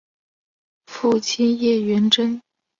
[0.87, 2.41] 父亲叶原贞。